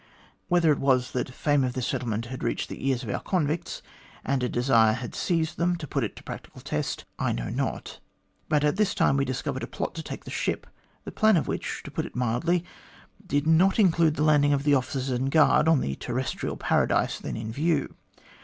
Whether 0.47 0.71
it 0.71 0.79
was 0.79 1.11
that 1.11 1.27
the 1.27 1.31
fame 1.31 1.63
of 1.63 1.73
this 1.73 1.85
settlement 1.85 2.25
had 2.25 2.41
reached 2.41 2.69
the 2.69 2.87
ears 2.89 3.03
of 3.03 3.09
our 3.11 3.19
convicts, 3.19 3.83
and 4.25 4.41
a 4.41 4.49
desire 4.49 4.93
had 4.93 5.13
seized 5.13 5.57
them 5.57 5.75
to 5.75 5.85
put 5.85 6.03
it 6.03 6.15
to 6.15 6.23
practical 6.23 6.59
test, 6.59 7.05
I 7.19 7.31
know 7.33 7.49
not 7.51 7.99
\ 8.23 8.49
but 8.49 8.63
at 8.63 8.77
this 8.77 8.95
time 8.95 9.15
we 9.15 9.25
discovered 9.25 9.61
a 9.61 9.67
plot 9.67 9.93
to 9.93 10.01
take 10.01 10.25
the 10.25 10.31
ship, 10.31 10.65
the 11.03 11.11
plan 11.11 11.37
of 11.37 11.47
which, 11.47 11.83
to 11.83 11.91
put 11.91 12.07
it 12.07 12.15
mildly, 12.15 12.65
did 13.23 13.45
not 13.45 13.77
include 13.77 14.15
the 14.15 14.23
landing 14.23 14.53
of 14.53 14.63
the 14.63 14.73
officers 14.73 15.09
and 15.11 15.29
guard 15.29 15.67
on 15.67 15.81
the 15.81 15.93
terrestrial 15.97 16.57
paradise 16.57 17.19
then 17.19 17.37
in 17.37 17.51
view. 17.51 17.93